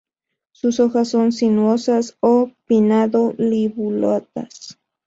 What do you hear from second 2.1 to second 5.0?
o pinnado-lobuladas.